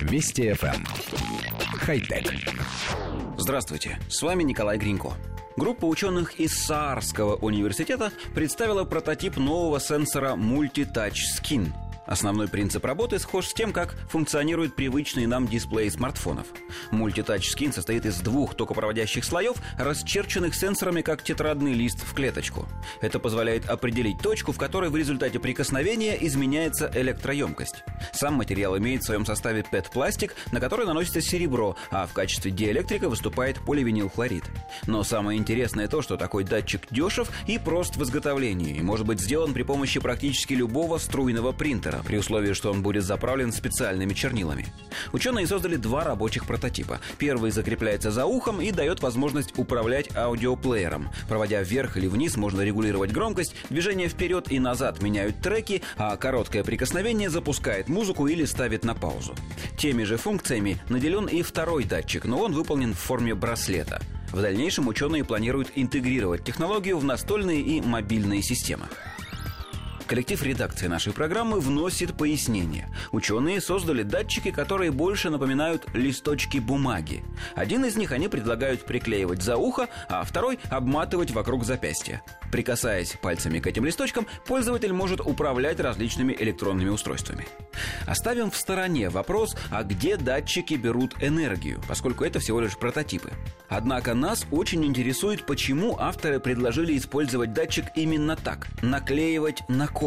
[0.00, 0.74] Вести FM.
[0.74, 0.84] Эм.
[1.78, 2.32] Хай-тек.
[3.36, 5.12] Здравствуйте, с вами Николай Гринько.
[5.56, 11.68] Группа ученых из Саарского университета представила прототип нового сенсора Multitouch Skin–
[12.10, 16.48] Основной принцип работы схож с тем, как функционирует привычный нам дисплей смартфонов.
[16.90, 22.66] Мультитач скин состоит из двух токопроводящих слоев, расчерченных сенсорами как тетрадный лист в клеточку.
[23.00, 27.84] Это позволяет определить точку, в которой в результате прикосновения изменяется электроемкость.
[28.12, 33.08] Сам материал имеет в своем составе PET-пластик, на который наносится серебро, а в качестве диэлектрика
[33.08, 34.42] выступает поливинилхлорид.
[34.88, 39.20] Но самое интересное то, что такой датчик дешев и прост в изготовлении и может быть
[39.20, 44.66] сделан при помощи практически любого струйного принтера при условии, что он будет заправлен специальными чернилами.
[45.12, 47.00] Ученые создали два рабочих прототипа.
[47.18, 51.10] Первый закрепляется за ухом и дает возможность управлять аудиоплеером.
[51.28, 56.64] Проводя вверх или вниз, можно регулировать громкость, движение вперед и назад меняют треки, а короткое
[56.64, 59.34] прикосновение запускает музыку или ставит на паузу.
[59.78, 64.00] Теми же функциями наделен и второй датчик, но он выполнен в форме браслета.
[64.32, 68.86] В дальнейшем ученые планируют интегрировать технологию в настольные и мобильные системы.
[70.10, 72.88] Коллектив редакции нашей программы вносит пояснение.
[73.12, 77.22] Ученые создали датчики, которые больше напоминают листочки бумаги.
[77.54, 82.24] Один из них они предлагают приклеивать за ухо, а второй обматывать вокруг запястья.
[82.50, 87.46] Прикасаясь пальцами к этим листочкам, пользователь может управлять различными электронными устройствами.
[88.04, 93.30] Оставим в стороне вопрос, а где датчики берут энергию, поскольку это всего лишь прототипы.
[93.68, 99.99] Однако нас очень интересует, почему авторы предложили использовать датчик именно так– наклеивать на кожу.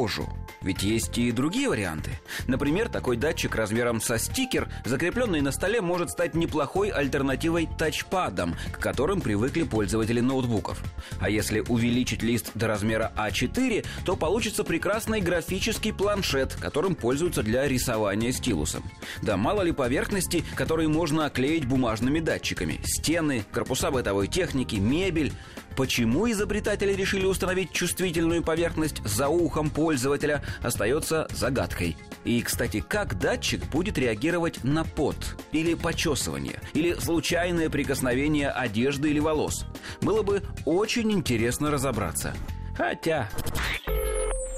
[0.63, 2.11] Ведь есть и другие варианты.
[2.47, 8.79] Например, такой датчик размером со стикер, закрепленный на столе, может стать неплохой альтернативой тачпадам, к
[8.79, 10.81] которым привыкли пользователи ноутбуков.
[11.19, 17.67] А если увеличить лист до размера А4, то получится прекрасный графический планшет, которым пользуются для
[17.67, 18.83] рисования стилусом.
[19.21, 22.79] Да мало ли поверхности, которые можно оклеить бумажными датчиками.
[22.83, 25.33] Стены, корпуса бытовой техники, мебель.
[25.75, 31.97] Почему изобретатели решили установить чувствительную поверхность за ухом пользователя, остается загадкой.
[32.23, 35.15] И, кстати, как датчик будет реагировать на пот,
[35.51, 39.65] или почесывание, или случайное прикосновение одежды или волос?
[40.01, 42.33] Было бы очень интересно разобраться.
[42.77, 43.29] Хотя...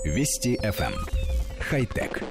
[0.03, 0.93] Вести FM.
[0.93, 1.25] Эм.
[1.59, 2.21] Хай-тек.